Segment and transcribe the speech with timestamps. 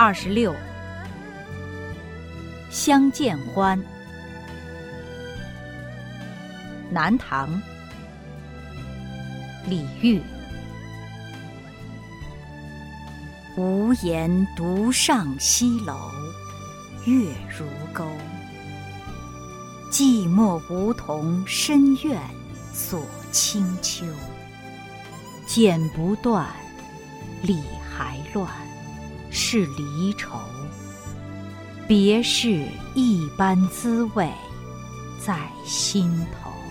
[0.00, 0.54] 二十六，
[2.70, 3.76] 相见欢。
[6.88, 7.60] 南唐，
[9.66, 10.22] 李煜。
[13.56, 16.12] 无言独上西楼，
[17.04, 18.04] 月如钩。
[19.90, 22.16] 寂寞梧桐深院
[22.72, 23.02] 锁
[23.32, 24.06] 清秋。
[25.44, 26.46] 剪不断，
[27.42, 27.60] 理
[27.90, 28.48] 还乱，
[29.30, 30.38] 是离愁。
[31.86, 34.30] 别是一般滋味
[35.18, 36.67] 在心头。